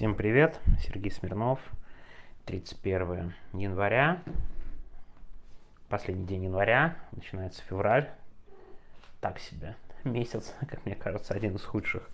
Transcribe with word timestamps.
Всем 0.00 0.14
привет, 0.14 0.58
Сергей 0.82 1.12
Смирнов, 1.12 1.60
31 2.46 3.34
января, 3.52 4.22
последний 5.90 6.24
день 6.24 6.44
января, 6.44 6.96
начинается 7.12 7.60
февраль, 7.64 8.08
так 9.20 9.38
себе 9.38 9.76
месяц, 10.04 10.54
как 10.60 10.86
мне 10.86 10.94
кажется, 10.94 11.34
один 11.34 11.56
из 11.56 11.64
худших 11.64 12.08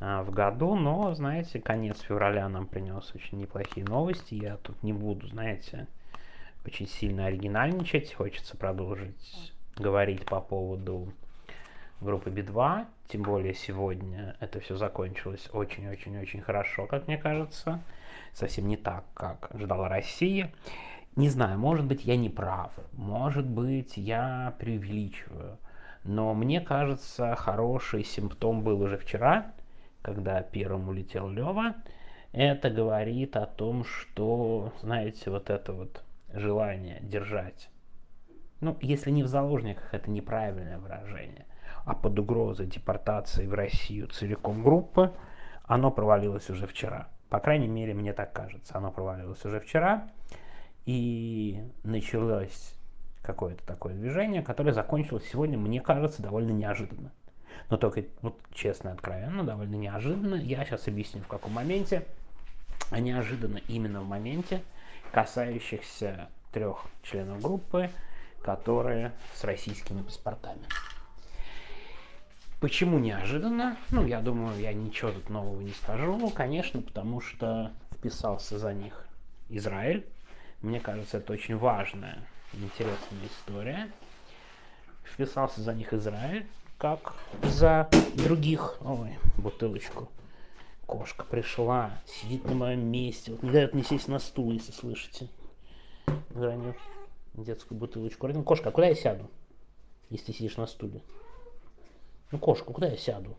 а, 0.00 0.24
в 0.24 0.32
году, 0.32 0.74
но, 0.74 1.14
знаете, 1.14 1.60
конец 1.60 2.00
февраля 2.00 2.48
нам 2.48 2.66
принес 2.66 3.14
очень 3.14 3.38
неплохие 3.38 3.86
новости, 3.86 4.34
я 4.34 4.56
тут 4.56 4.82
не 4.82 4.92
буду, 4.92 5.28
знаете, 5.28 5.86
очень 6.64 6.88
сильно 6.88 7.26
оригинальничать, 7.26 8.14
хочется 8.14 8.56
продолжить 8.56 9.52
говорить 9.76 10.24
по 10.24 10.40
поводу 10.40 11.12
группы 12.00 12.30
B2, 12.30 12.86
тем 13.08 13.22
более 13.22 13.54
сегодня 13.54 14.36
это 14.40 14.60
все 14.60 14.76
закончилось 14.76 15.48
очень-очень-очень 15.52 16.40
хорошо, 16.40 16.86
как 16.86 17.06
мне 17.06 17.16
кажется. 17.16 17.80
Совсем 18.32 18.68
не 18.68 18.76
так, 18.76 19.04
как 19.14 19.50
ждала 19.54 19.88
Россия. 19.88 20.52
Не 21.14 21.30
знаю, 21.30 21.58
может 21.58 21.86
быть, 21.86 22.04
я 22.04 22.16
не 22.16 22.28
прав, 22.28 22.72
может 22.92 23.46
быть, 23.46 23.96
я 23.96 24.54
преувеличиваю. 24.58 25.58
Но 26.04 26.34
мне 26.34 26.60
кажется, 26.60 27.34
хороший 27.36 28.04
симптом 28.04 28.62
был 28.62 28.82
уже 28.82 28.98
вчера, 28.98 29.52
когда 30.02 30.42
первым 30.42 30.88
улетел 30.88 31.28
Лева. 31.28 31.74
Это 32.32 32.68
говорит 32.68 33.36
о 33.36 33.46
том, 33.46 33.84
что, 33.84 34.72
знаете, 34.82 35.30
вот 35.30 35.48
это 35.48 35.72
вот 35.72 36.04
желание 36.32 36.98
держать. 37.00 37.70
Ну, 38.60 38.76
если 38.82 39.10
не 39.10 39.22
в 39.22 39.26
заложниках, 39.26 39.94
это 39.94 40.10
неправильное 40.10 40.78
выражение 40.78 41.46
а 41.86 41.94
под 41.94 42.18
угрозой 42.18 42.66
депортации 42.66 43.46
в 43.46 43.54
Россию 43.54 44.08
целиком 44.08 44.62
группы, 44.62 45.12
оно 45.64 45.90
провалилось 45.92 46.50
уже 46.50 46.66
вчера. 46.66 47.08
По 47.30 47.38
крайней 47.38 47.68
мере, 47.68 47.94
мне 47.94 48.12
так 48.12 48.32
кажется. 48.32 48.76
Оно 48.76 48.90
провалилось 48.90 49.44
уже 49.44 49.60
вчера. 49.60 50.08
И 50.84 51.62
началось 51.84 52.74
какое-то 53.22 53.64
такое 53.64 53.94
движение, 53.94 54.42
которое 54.42 54.72
закончилось 54.72 55.28
сегодня, 55.30 55.56
мне 55.56 55.80
кажется, 55.80 56.22
довольно 56.22 56.50
неожиданно. 56.50 57.12
Но 57.70 57.76
только, 57.76 58.04
вот 58.20 58.36
честно 58.52 58.90
и 58.90 58.92
откровенно, 58.92 59.44
довольно 59.44 59.76
неожиданно. 59.76 60.34
Я 60.34 60.64
сейчас 60.64 60.88
объясню, 60.88 61.22
в 61.22 61.28
каком 61.28 61.52
моменте. 61.52 62.04
А 62.90 62.98
неожиданно 62.98 63.58
именно 63.68 64.00
в 64.00 64.08
моменте, 64.08 64.60
касающихся 65.12 66.28
трех 66.52 66.84
членов 67.02 67.40
группы, 67.40 67.90
которые 68.42 69.12
с 69.34 69.44
российскими 69.44 70.02
паспортами. 70.02 70.62
Почему 72.60 72.98
неожиданно? 72.98 73.76
Ну, 73.90 74.06
я 74.06 74.20
думаю, 74.20 74.58
я 74.58 74.72
ничего 74.72 75.12
тут 75.12 75.28
нового 75.28 75.60
не 75.60 75.72
скажу. 75.72 76.30
Конечно, 76.30 76.80
потому 76.80 77.20
что 77.20 77.70
вписался 77.92 78.58
за 78.58 78.72
них 78.72 79.06
Израиль. 79.50 80.06
Мне 80.62 80.80
кажется, 80.80 81.18
это 81.18 81.34
очень 81.34 81.56
важная, 81.56 82.18
интересная 82.54 83.26
история. 83.26 83.90
Вписался 85.04 85.60
за 85.60 85.74
них 85.74 85.92
Израиль, 85.92 86.46
как 86.78 87.14
за 87.42 87.90
других. 88.14 88.78
Ой, 88.80 89.18
бутылочку. 89.36 90.08
Кошка 90.86 91.24
пришла, 91.24 91.90
сидит 92.06 92.44
на 92.46 92.54
моем 92.54 92.86
месте. 92.86 93.32
Вот 93.32 93.42
не 93.42 93.50
дает 93.50 93.74
мне 93.74 93.84
сесть 93.84 94.08
на 94.08 94.18
стул, 94.18 94.52
если 94.52 94.72
слышите. 94.72 95.28
Граню 96.30 96.74
детскую 97.34 97.78
бутылочку. 97.78 98.32
Кошка, 98.44 98.70
а 98.70 98.72
куда 98.72 98.86
я 98.86 98.94
сяду, 98.94 99.30
если 100.08 100.26
ты 100.26 100.32
сидишь 100.32 100.56
на 100.56 100.66
стуле? 100.66 101.02
Ну, 102.30 102.38
кошка, 102.38 102.72
куда 102.72 102.88
я 102.88 102.96
сяду? 102.96 103.36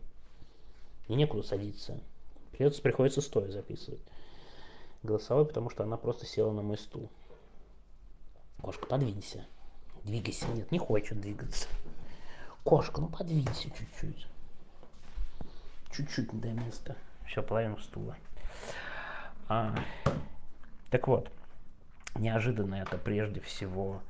Мне 1.06 1.18
некуда 1.18 1.42
садиться. 1.42 1.98
Придется, 2.52 2.82
приходится 2.82 3.20
стоя 3.20 3.50
записывать. 3.50 4.00
Голосовой, 5.02 5.46
потому 5.46 5.70
что 5.70 5.84
она 5.84 5.96
просто 5.96 6.26
села 6.26 6.52
на 6.52 6.62
мой 6.62 6.78
стул. 6.78 7.10
Кошка, 8.60 8.86
подвинься. 8.86 9.44
Двигайся. 10.04 10.48
Нет, 10.48 10.72
не 10.72 10.78
хочет 10.78 11.20
двигаться. 11.20 11.68
Кошка, 12.64 13.00
ну 13.00 13.08
подвинься 13.08 13.70
чуть-чуть. 13.70 14.26
Чуть-чуть 15.92 16.32
не 16.32 16.40
дай 16.40 16.52
места. 16.52 16.96
Все, 17.26 17.42
половину 17.42 17.78
стула. 17.78 18.16
А, 19.48 19.74
так 20.90 21.08
вот, 21.08 21.30
неожиданно 22.16 22.74
это 22.76 22.98
прежде 22.98 23.40
всего, 23.40 24.02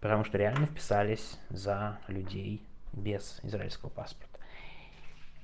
потому 0.00 0.24
что 0.24 0.38
реально 0.38 0.66
вписались 0.66 1.38
за 1.50 1.98
людей 2.08 2.62
без 2.92 3.40
израильского 3.42 3.90
паспорта. 3.90 4.38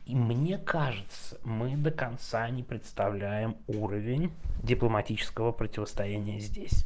И 0.06 0.16
мне 0.16 0.58
кажется, 0.58 1.38
мы 1.44 1.76
до 1.76 1.90
конца 1.90 2.48
не 2.50 2.62
представляем 2.62 3.56
уровень 3.68 4.32
дипломатического 4.62 5.52
противостояния 5.52 6.40
здесь. 6.40 6.84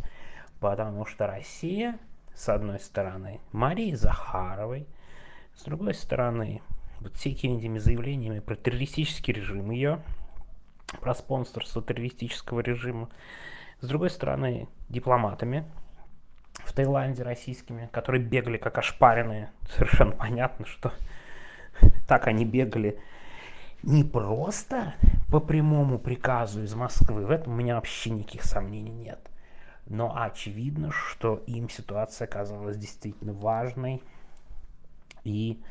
Потому 0.61 1.07
что 1.07 1.27
Россия, 1.27 1.99
с 2.35 2.49
одной 2.49 2.79
стороны, 2.79 3.41
Марии 3.53 3.95
Захаровой, 3.95 4.87
с 5.55 5.63
другой 5.65 5.95
стороны, 5.95 6.61
вот 7.01 7.15
всякими 7.15 7.59
этими 7.59 7.79
заявлениями 7.79 8.41
про 8.41 8.55
террористический 8.55 9.33
режим 9.33 9.71
ее, 9.71 10.03
про 11.01 11.15
спонсорство 11.15 11.83
террористического 11.83 12.61
режима, 12.61 13.09
с 13.81 13.89
другой 13.89 14.11
стороны, 14.11 14.69
дипломатами, 14.89 15.65
в 16.67 16.73
Таиланде 16.73 17.23
российскими, 17.23 17.89
которые 17.93 18.23
бегали 18.23 18.59
как 18.59 18.77
ошпаренные. 18.79 19.51
Совершенно 19.71 20.13
понятно, 20.13 20.67
что 20.67 20.93
так 22.09 22.27
они 22.27 22.45
бегали 22.45 22.99
не 23.83 24.03
просто 24.03 24.95
по 25.31 25.39
прямому 25.39 25.99
приказу 25.99 26.65
из 26.65 26.75
Москвы, 26.75 27.25
в 27.25 27.31
этом 27.31 27.53
у 27.53 27.57
меня 27.57 27.77
вообще 27.77 28.11
никаких 28.11 28.45
сомнений 28.45 28.91
нет. 28.91 29.21
Но 29.87 30.13
очевидно, 30.21 30.91
что 30.91 31.37
им 31.47 31.71
ситуация 31.71 32.27
оказалась 32.27 32.77
действительно 32.77 33.33
важной 33.33 34.03
и 35.23 35.63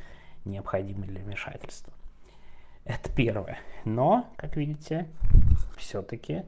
необходимой 0.46 1.08
для 1.10 1.22
вмешательства. 1.22 1.92
Это 2.86 3.12
первое. 3.12 3.58
Но, 3.84 4.30
как 4.38 4.56
видите, 4.56 5.08
все-таки 5.78 6.46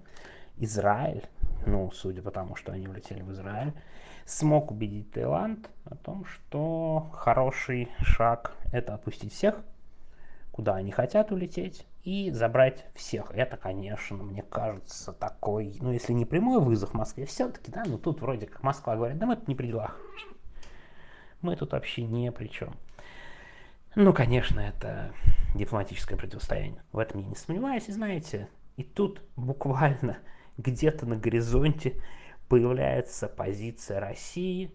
Израиль, 0.56 1.28
ну, 1.68 1.92
судя 1.92 2.22
по 2.22 2.32
тому, 2.32 2.56
что 2.56 2.72
они 2.72 2.88
улетели 2.88 3.22
в 3.22 3.32
Израиль, 3.32 3.74
смог 4.26 4.72
убедить 4.72 5.12
Таиланд 5.12 5.70
о 5.86 5.96
том, 5.96 6.26
что 6.26 7.10
хороший 7.14 7.90
шаг 8.00 8.56
это 8.72 8.96
отпустить 8.96 9.34
всех, 9.34 9.62
куда 10.52 10.76
они 10.76 10.92
хотят 10.92 11.32
улететь, 11.32 11.86
и 12.08 12.32
забрать 12.32 12.86
всех. 12.96 13.32
Это, 13.32 13.58
конечно, 13.58 14.16
мне 14.16 14.42
кажется, 14.42 15.12
такой, 15.12 15.76
ну, 15.82 15.92
если 15.92 16.14
не 16.14 16.24
прямой 16.24 16.62
вызов 16.62 16.94
Москве, 16.94 17.26
все-таки, 17.26 17.70
да, 17.70 17.84
ну, 17.86 17.98
тут 17.98 18.22
вроде 18.22 18.48
как 18.48 18.64
Москва 18.64 18.96
говорит, 18.96 19.18
да 19.18 19.26
мы 19.26 19.36
тут 19.36 19.50
не 19.50 19.56
при 19.56 19.68
делах. 19.68 20.00
Мы 21.42 21.58
тут 21.58 21.74
вообще 21.74 22.04
не 22.04 22.32
при 22.32 22.48
чем. 22.48 22.78
Ну, 23.96 24.14
конечно, 24.14 24.62
это 24.62 25.12
дипломатическое 25.54 26.18
противостояние. 26.18 26.82
В 26.94 27.00
этом 27.00 27.20
я 27.20 27.28
не 27.28 27.36
сомневаюсь. 27.36 27.90
И 27.90 27.92
знаете, 27.92 28.48
и 28.78 28.84
тут 28.84 29.22
буквально 29.36 30.18
где-то 30.58 31.06
на 31.06 31.16
горизонте 31.16 32.02
появляется 32.48 33.28
позиция 33.28 34.00
России 34.00 34.72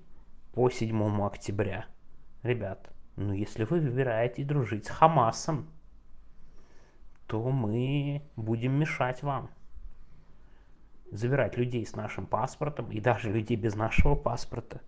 по 0.53 0.70
7 0.70 1.22
октября. 1.22 1.87
Ребят, 2.43 2.91
ну 3.16 3.32
если 3.32 3.65
вы 3.65 3.81
выбираете 3.81 4.44
дружить 4.44 4.87
с 4.87 4.91
Хамасом, 4.91 5.69
то 7.26 7.50
мы 7.50 8.22
будем 8.37 8.72
мешать 8.72 9.22
вам 9.22 9.50
забирать 11.10 11.56
людей 11.56 11.84
с 11.87 11.94
нашим 11.94 12.26
паспортом 12.26 12.91
и 12.91 13.00
даже 13.00 13.31
людей 13.31 13.56
без 13.56 13.75
нашего 13.75 14.15
паспорта 14.15 14.81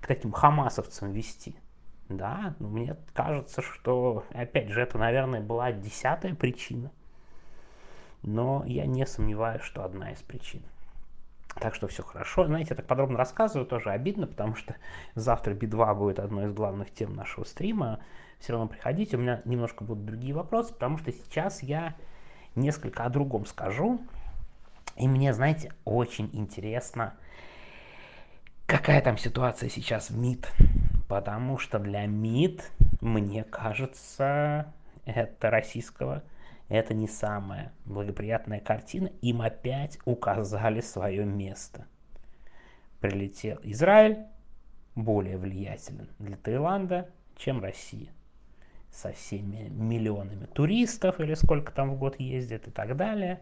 к 0.00 0.06
таким 0.06 0.32
хамасовцам 0.32 1.12
вести. 1.12 1.56
Да, 2.08 2.56
но 2.58 2.68
мне 2.68 2.96
кажется, 3.12 3.62
что, 3.62 4.24
опять 4.30 4.70
же, 4.70 4.80
это, 4.80 4.98
наверное, 4.98 5.40
была 5.40 5.70
десятая 5.72 6.34
причина. 6.34 6.90
Но 8.22 8.64
я 8.66 8.86
не 8.86 9.06
сомневаюсь, 9.06 9.62
что 9.62 9.84
одна 9.84 10.12
из 10.12 10.20
причин. 10.22 10.62
Так 11.58 11.74
что 11.74 11.88
все 11.88 12.02
хорошо. 12.02 12.46
Знаете, 12.46 12.68
я 12.70 12.76
так 12.76 12.86
подробно 12.86 13.18
рассказываю, 13.18 13.66
тоже 13.66 13.90
обидно, 13.90 14.26
потому 14.26 14.54
что 14.54 14.76
завтра 15.14 15.54
Би-2 15.54 15.94
будет 15.94 16.18
одной 16.18 16.46
из 16.46 16.52
главных 16.52 16.92
тем 16.92 17.14
нашего 17.14 17.44
стрима. 17.44 18.00
Все 18.38 18.52
равно 18.52 18.68
приходите, 18.68 19.16
у 19.16 19.20
меня 19.20 19.42
немножко 19.44 19.84
будут 19.84 20.04
другие 20.04 20.34
вопросы, 20.34 20.72
потому 20.72 20.96
что 20.96 21.12
сейчас 21.12 21.62
я 21.62 21.94
несколько 22.54 23.04
о 23.04 23.10
другом 23.10 23.46
скажу. 23.46 24.00
И 24.96 25.08
мне, 25.08 25.32
знаете, 25.34 25.72
очень 25.84 26.30
интересно, 26.32 27.14
какая 28.66 29.00
там 29.02 29.18
ситуация 29.18 29.68
сейчас 29.68 30.10
в 30.10 30.18
МИД. 30.18 30.50
Потому 31.08 31.58
что 31.58 31.78
для 31.78 32.06
МИД, 32.06 32.70
мне 33.00 33.44
кажется, 33.44 34.72
это 35.04 35.50
российского 35.50 36.22
это 36.70 36.94
не 36.94 37.08
самая 37.08 37.72
благоприятная 37.84 38.60
картина. 38.60 39.08
Им 39.20 39.42
опять 39.42 39.98
указали 40.06 40.80
свое 40.80 41.26
место. 41.26 41.86
Прилетел 43.00 43.58
Израиль, 43.64 44.18
более 44.94 45.36
влиятелен 45.36 46.08
для 46.18 46.36
Таиланда, 46.36 47.10
чем 47.36 47.60
Россия. 47.60 48.10
со 48.92 49.12
всеми 49.12 49.68
миллионами 49.68 50.46
туристов 50.46 51.20
или 51.20 51.34
сколько 51.34 51.72
там 51.72 51.90
в 51.94 51.98
год 51.98 52.18
ездит 52.18 52.68
и 52.68 52.70
так 52.70 52.96
далее, 52.96 53.40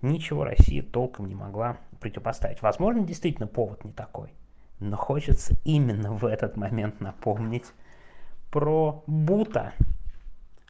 ничего 0.00 0.44
Россия 0.44 0.82
толком 0.82 1.28
не 1.28 1.34
могла 1.34 1.78
противопоставить. 2.00 2.62
Возможно, 2.62 3.04
действительно 3.04 3.46
повод 3.46 3.84
не 3.84 3.92
такой, 3.92 4.32
но 4.80 4.96
хочется 4.96 5.54
именно 5.64 6.12
в 6.12 6.24
этот 6.24 6.56
момент 6.56 7.00
напомнить 7.00 7.66
про 8.50 9.02
Бута. 9.06 9.72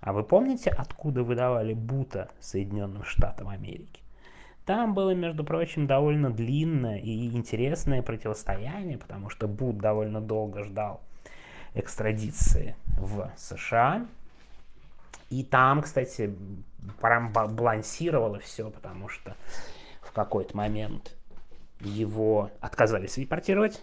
А 0.03 0.13
вы 0.13 0.25
помните, 0.25 0.69
откуда 0.69 1.23
выдавали 1.23 1.75
Бута 1.75 2.29
Соединенным 2.41 3.05
Штатам 3.05 3.49
Америки? 3.49 4.03
Там 4.67 4.95
было, 4.95 5.15
между 5.15 5.45
прочим, 5.45 5.87
довольно 5.87 6.29
длинное 6.29 6.99
и 6.99 7.31
интересное 7.31 8.03
противостояние, 8.03 8.99
потому 8.99 9.31
что 9.31 9.47
Бут 9.47 9.79
довольно 9.79 10.21
долго 10.21 10.65
ждал 10.65 11.01
экстрадиции 11.75 12.75
в 12.99 13.31
США. 13.37 14.05
И 15.31 15.45
там, 15.45 15.83
кстати, 15.83 16.35
прям 17.01 17.33
балансировало 17.33 18.41
все, 18.41 18.71
потому 18.71 19.09
что 19.09 19.37
в 20.01 20.11
какой-то 20.11 20.57
момент 20.57 21.17
его 21.79 22.51
отказались 22.61 23.19
репортировать, 23.19 23.81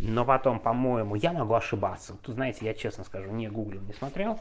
но 0.00 0.24
потом, 0.24 0.60
по-моему, 0.60 1.14
я 1.14 1.34
могу 1.34 1.52
ошибаться. 1.52 2.14
Тут, 2.22 2.36
знаете, 2.36 2.64
я 2.64 2.72
честно 2.72 3.04
скажу, 3.04 3.30
не 3.30 3.48
гуглил, 3.48 3.82
не 3.82 3.92
смотрел, 3.92 4.40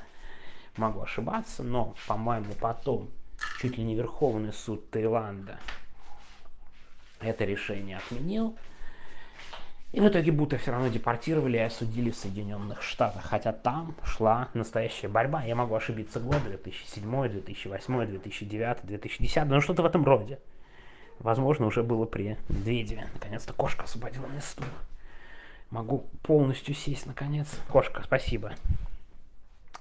могу 0.77 1.01
ошибаться, 1.01 1.63
но, 1.63 1.95
по-моему, 2.07 2.53
потом 2.59 3.09
чуть 3.59 3.77
ли 3.77 3.83
не 3.83 3.95
Верховный 3.95 4.53
суд 4.53 4.89
Таиланда 4.89 5.59
это 7.19 7.45
решение 7.45 7.97
отменил. 7.97 8.55
И 9.93 10.01
в 10.01 10.07
итоге 10.07 10.31
Бута 10.31 10.57
все 10.57 10.71
равно 10.71 10.89
депортировали 10.89 11.57
и 11.57 11.61
осудили 11.61 12.11
в 12.11 12.15
Соединенных 12.15 12.81
Штатах. 12.83 13.23
Хотя 13.23 13.53
там 13.53 13.95
шла 14.03 14.49
настоящая 14.53 15.07
борьба. 15.07 15.43
Я 15.43 15.55
могу 15.55 15.75
ошибиться 15.75 16.19
года 16.19 16.41
2007, 16.41 17.29
2008, 17.29 18.05
2009, 18.05 18.77
2010, 18.83 19.45
ну 19.45 19.61
что-то 19.61 19.83
в 19.83 19.85
этом 19.85 20.03
роде. 20.03 20.39
Возможно, 21.19 21.65
уже 21.65 21.83
было 21.83 22.05
при 22.05 22.37
Медведеве. 22.49 23.07
Наконец-то 23.13 23.53
кошка 23.53 23.83
освободила 23.83 24.27
мне 24.27 24.41
стул. 24.41 24.67
Могу 25.71 26.05
полностью 26.21 26.75
сесть, 26.75 27.05
наконец. 27.05 27.47
Кошка, 27.69 28.03
спасибо. 28.03 28.53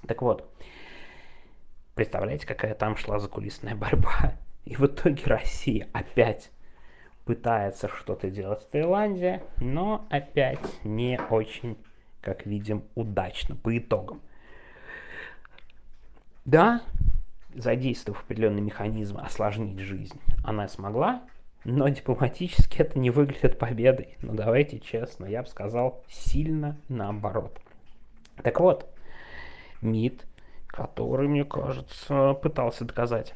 Так 0.07 0.21
вот, 0.21 0.49
представляете, 1.97 2.45
какая 2.45 2.75
там 2.75 2.95
шла 2.95 3.19
закулисная 3.19 3.75
борьба. 3.75 4.35
И 4.65 4.75
в 4.75 4.85
итоге 4.85 5.23
Россия 5.25 5.87
опять 5.91 6.51
пытается 7.25 7.89
что-то 7.89 8.29
делать 8.29 8.61
в 8.61 8.67
Таиланде, 8.67 9.43
но 9.59 10.05
опять 10.09 10.59
не 10.85 11.19
очень, 11.29 11.75
как 12.21 12.45
видим, 12.45 12.83
удачно 12.95 13.55
по 13.55 13.75
итогам. 13.77 14.21
Да, 16.45 16.81
задействовав 17.55 18.23
определенные 18.23 18.61
механизмы 18.61 19.21
осложнить 19.21 19.79
жизнь, 19.79 20.21
она 20.45 20.67
смогла, 20.67 21.23
но 21.65 21.89
дипломатически 21.89 22.77
это 22.77 22.99
не 22.99 23.09
выглядит 23.09 23.57
победой. 23.57 24.17
Но 24.21 24.31
ну, 24.31 24.37
давайте 24.37 24.79
честно, 24.79 25.25
я 25.25 25.41
бы 25.41 25.49
сказал, 25.49 26.03
сильно 26.07 26.77
наоборот. 26.89 27.59
Так 28.43 28.59
вот, 28.59 28.87
МИД, 29.81 30.25
который, 30.77 31.27
мне 31.27 31.43
кажется, 31.43 32.33
пытался 32.35 32.85
доказать 32.85 33.33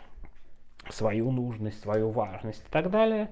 свою 0.89 1.31
нужность, 1.31 1.81
свою 1.81 2.11
важность 2.11 2.63
и 2.67 2.71
так 2.71 2.91
далее, 2.91 3.31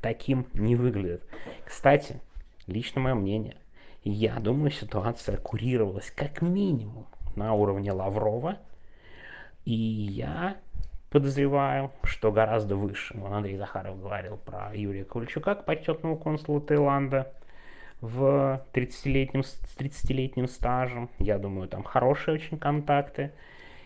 таким 0.00 0.48
не 0.52 0.74
выглядит. 0.74 1.22
Кстати, 1.64 2.20
лично 2.66 3.00
мое 3.00 3.14
мнение, 3.14 3.56
я 4.02 4.40
думаю, 4.40 4.72
ситуация 4.72 5.36
курировалась 5.36 6.10
как 6.10 6.42
минимум 6.42 7.06
на 7.36 7.54
уровне 7.54 7.92
Лаврова, 7.92 8.58
и 9.64 9.72
я 9.72 10.56
подозреваю, 11.10 11.92
что 12.02 12.32
гораздо 12.32 12.74
выше. 12.74 13.16
Вон 13.16 13.32
Андрей 13.32 13.56
Захаров 13.56 14.00
говорил 14.00 14.38
про 14.38 14.74
Юрия 14.74 15.04
Ковальчука, 15.04 15.54
почетного 15.54 16.16
консула 16.16 16.60
Таиланда 16.60 17.32
в 18.04 18.62
30-летнем, 18.74 19.42
с 19.42 19.58
30-летним 19.78 20.46
стажем. 20.46 21.08
Я 21.18 21.38
думаю, 21.38 21.68
там 21.68 21.82
хорошие 21.82 22.34
очень 22.34 22.58
контакты. 22.58 23.32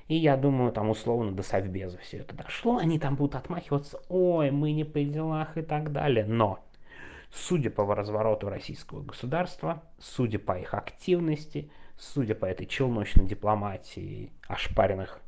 И 0.09 0.17
я 0.17 0.37
думаю, 0.37 0.73
там 0.73 0.91
условно 0.91 1.33
до 1.33 1.43
Совбеза 1.43 1.99
все 1.99 2.19
это 2.19 2.35
дошло. 2.35 2.79
Они 2.79 2.99
там 2.99 3.15
будут 3.15 3.37
отмахиваться, 3.37 4.01
ой, 4.09 4.51
мы 4.51 4.73
не 4.73 4.85
при 4.85 5.05
делах 5.05 5.57
и 5.57 5.63
так 5.63 5.93
далее. 5.93 6.25
Но, 6.25 6.59
судя 7.31 7.71
по 7.71 7.95
развороту 7.95 8.49
российского 8.49 9.03
государства, 9.03 9.83
судя 10.01 10.41
по 10.41 10.59
их 10.59 10.75
активности, 10.75 11.71
судя 11.97 12.35
по 12.35 12.47
этой 12.47 12.67
челночной 12.67 13.27
дипломатии 13.27 14.33
ошпаренных 14.49 15.21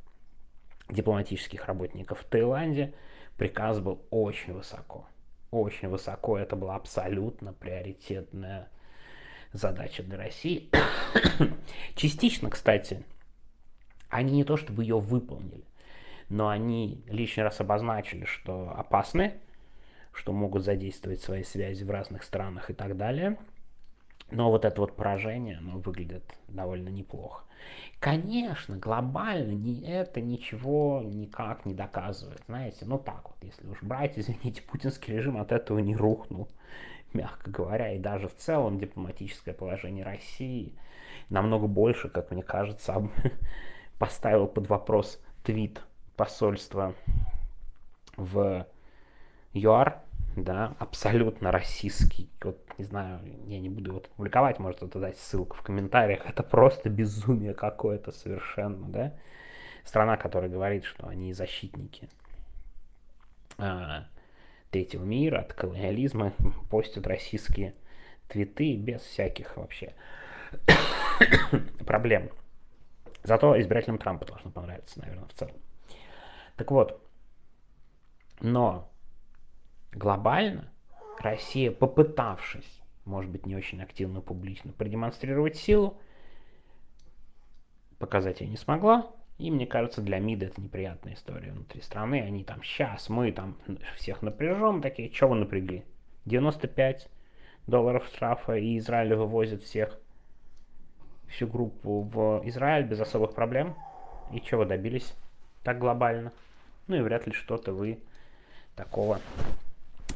дипломатических 0.88 1.66
работников 1.66 2.20
в 2.20 2.24
Таиланде, 2.24 2.92
приказ 3.36 3.78
был 3.78 4.02
очень 4.10 4.54
высоко. 4.54 5.06
Очень 5.52 5.88
высоко. 5.90 6.38
Это 6.38 6.56
была 6.56 6.74
абсолютно 6.74 7.52
приоритетная 7.52 8.68
задача 9.52 10.02
для 10.02 10.16
России. 10.16 10.70
Частично, 11.94 12.50
кстати, 12.50 13.04
они 14.08 14.32
не 14.32 14.44
то 14.44 14.56
чтобы 14.56 14.82
ее 14.82 14.98
выполнили, 14.98 15.64
но 16.28 16.48
они 16.48 17.04
лишний 17.08 17.42
раз 17.42 17.60
обозначили, 17.60 18.24
что 18.24 18.72
опасны, 18.76 19.34
что 20.12 20.32
могут 20.32 20.64
задействовать 20.64 21.22
свои 21.22 21.44
связи 21.44 21.84
в 21.84 21.90
разных 21.90 22.24
странах 22.24 22.70
и 22.70 22.74
так 22.74 22.96
далее. 22.96 23.38
Но 24.30 24.50
вот 24.50 24.64
это 24.64 24.80
вот 24.80 24.94
поражение, 24.94 25.58
оно 25.58 25.78
выглядит 25.78 26.22
довольно 26.48 26.88
неплохо. 26.88 27.44
Конечно, 27.98 28.76
глобально 28.76 29.52
не, 29.52 29.82
это 29.82 30.20
ничего 30.20 31.02
никак 31.04 31.66
не 31.66 31.74
доказывает. 31.74 32.40
Знаете, 32.46 32.86
ну 32.86 32.98
так 32.98 33.28
вот, 33.28 33.36
если 33.42 33.66
уж 33.68 33.82
брать, 33.82 34.18
извините, 34.18 34.62
путинский 34.62 35.14
режим 35.14 35.36
от 35.36 35.52
этого 35.52 35.78
не 35.80 35.94
рухнул, 35.94 36.48
мягко 37.12 37.50
говоря. 37.50 37.92
И 37.92 37.98
даже 37.98 38.28
в 38.28 38.36
целом 38.36 38.78
дипломатическое 38.78 39.54
положение 39.54 40.04
России 40.04 40.74
намного 41.28 41.66
больше, 41.66 42.08
как 42.08 42.30
мне 42.30 42.42
кажется, 42.42 43.08
поставил 43.98 44.46
под 44.46 44.68
вопрос 44.68 45.20
твит 45.42 45.80
посольства 46.16 46.94
в 48.16 48.66
ЮАР, 49.52 50.00
да, 50.36 50.74
абсолютно 50.78 51.50
российский. 51.50 52.28
Вот, 52.42 52.58
не 52.78 52.84
знаю, 52.84 53.20
я 53.46 53.58
не 53.58 53.68
буду 53.68 53.90
его 53.90 54.00
публиковать, 54.00 54.58
может 54.58 54.78
кто-то 54.78 55.00
дать 55.00 55.18
ссылку 55.18 55.56
в 55.56 55.62
комментариях. 55.62 56.26
Это 56.26 56.42
просто 56.42 56.88
безумие 56.88 57.54
какое-то 57.54 58.12
совершенно, 58.12 58.88
да. 58.88 59.14
Страна, 59.84 60.16
которая 60.16 60.50
говорит, 60.50 60.84
что 60.84 61.08
они 61.08 61.32
защитники 61.32 62.08
а, 63.58 64.04
третьего 64.70 65.04
мира, 65.04 65.40
от 65.40 65.52
колониализма, 65.52 66.32
постят 66.70 67.06
российские 67.06 67.74
твиты 68.28 68.76
без 68.76 69.00
всяких 69.02 69.56
вообще 69.56 69.94
проблем. 71.86 72.30
Зато 73.22 73.60
избирателям 73.60 73.98
Трампа 73.98 74.24
должно 74.24 74.50
понравиться, 74.50 75.00
наверное, 75.00 75.28
в 75.28 75.34
целом. 75.34 75.54
Так 76.56 76.70
вот, 76.70 77.02
но 78.40 78.90
глобально 79.92 80.72
Россия, 81.18 81.70
попытавшись, 81.70 82.80
может 83.04 83.30
быть, 83.30 83.44
не 83.46 83.56
очень 83.56 83.82
активно, 83.82 84.20
публично 84.20 84.72
продемонстрировать 84.72 85.56
силу, 85.56 85.98
показать 87.98 88.40
ее 88.40 88.48
не 88.48 88.56
смогла. 88.56 89.12
И 89.40 89.50
мне 89.50 89.66
кажется, 89.66 90.02
для 90.02 90.18
МИДа 90.18 90.46
это 90.46 90.60
неприятная 90.60 91.14
история 91.14 91.52
внутри 91.52 91.80
страны. 91.80 92.20
Они 92.20 92.44
там, 92.44 92.62
сейчас 92.62 93.08
мы 93.08 93.32
там 93.32 93.56
всех 93.96 94.20
напряжем, 94.20 94.82
такие, 94.82 95.10
что 95.10 95.28
вы 95.28 95.36
напрягли? 95.36 95.82
95 96.26 97.08
долларов 97.66 98.06
штрафа, 98.06 98.56
и 98.56 98.76
Израиль 98.76 99.14
вывозит 99.14 99.62
всех 99.62 99.98
всю 101.26 101.46
группу 101.46 102.02
в 102.02 102.42
Израиль 102.44 102.84
без 102.84 103.00
особых 103.00 103.34
проблем. 103.34 103.74
И 104.30 104.42
чего 104.42 104.66
добились 104.66 105.14
так 105.64 105.78
глобально? 105.78 106.32
Ну 106.86 106.96
и 106.96 107.00
вряд 107.00 107.26
ли 107.26 107.32
что-то 107.32 107.72
вы 107.72 107.98
такого 108.76 109.20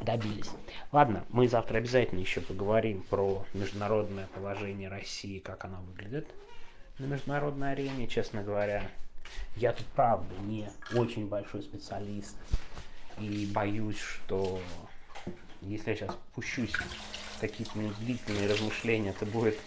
добились. 0.03 0.51
Ладно, 0.93 1.25
мы 1.31 1.49
завтра 1.49 1.79
обязательно 1.79 2.21
еще 2.21 2.43
поговорим 2.43 3.03
про 3.09 3.43
международное 3.55 4.27
положение 4.35 4.91
России, 4.91 5.39
как 5.39 5.65
оно 5.65 5.81
выглядит 5.81 6.29
на 6.99 7.07
международной 7.07 7.73
арене, 7.73 8.07
честно 8.07 8.43
говоря. 8.43 8.83
Я 9.57 9.73
тут 9.73 9.87
правда 9.89 10.35
не 10.43 10.69
очень 10.95 11.29
большой 11.29 11.63
специалист 11.63 12.37
и 13.19 13.49
боюсь, 13.53 13.99
что 13.99 14.61
если 15.61 15.91
я 15.91 15.97
сейчас 15.97 16.17
пущусь 16.35 16.73
в 16.73 17.41
какие-то 17.41 17.79
длительные 18.01 18.49
размышления, 18.49 19.11
это 19.11 19.27
будет 19.27 19.59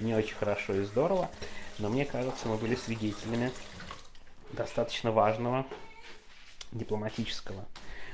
не 0.00 0.14
очень 0.14 0.34
хорошо 0.34 0.74
и 0.74 0.84
здорово, 0.84 1.30
но 1.78 1.88
мне 1.88 2.04
кажется, 2.04 2.48
мы 2.48 2.56
были 2.56 2.74
свидетелями 2.74 3.52
достаточно 4.52 5.10
важного 5.10 5.66
дипломатического, 6.72 7.66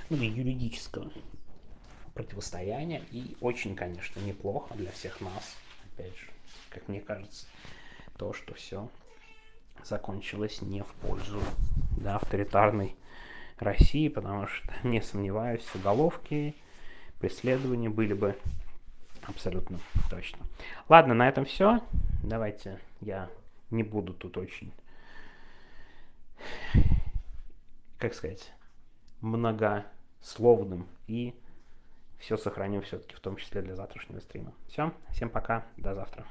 ну 0.09 0.17
и 0.17 0.27
юридического 0.27 1.11
противостояния, 2.15 3.03
и 3.11 3.37
очень, 3.41 3.75
конечно, 3.75 4.21
неплохо 4.21 4.75
для 4.75 4.91
всех 4.93 5.21
нас, 5.21 5.57
опять 5.93 6.17
же, 6.17 6.27
как 6.71 6.89
мне 6.89 7.01
кажется, 7.01 7.47
то, 8.17 8.33
что 8.33 8.55
все 8.55 8.89
закончилось 9.85 10.62
не 10.62 10.83
в 10.83 10.95
пользу 10.95 11.41
да, 11.97 12.17
авторитарной 12.17 12.97
России, 13.59 14.09
потому 14.09 14.47
что, 14.47 14.73
не 14.83 15.00
сомневаюсь, 15.00 15.67
уголовки, 15.75 16.55
преследования 17.19 17.88
были 17.88 18.14
бы 18.14 18.37
абсолютно 19.23 19.79
точно. 20.11 20.45
Ладно, 20.88 21.14
на 21.14 21.29
этом 21.29 21.45
все. 21.45 21.81
Давайте 22.23 22.79
я 23.00 23.31
не 23.71 23.83
буду 23.83 24.12
тут 24.12 24.37
очень, 24.37 24.73
как 27.99 28.14
сказать, 28.14 28.52
многословным 29.21 30.87
и 31.07 31.35
все 32.19 32.37
сохраню 32.37 32.83
все-таки, 32.83 33.17
в 33.17 33.21
том 33.21 33.37
числе 33.37 33.62
для 33.62 33.75
завтрашнего 33.75 34.21
стрима. 34.21 34.52
Все, 34.69 34.93
всем 35.11 35.29
пока, 35.29 35.67
до 35.76 35.95
завтра. 35.95 36.25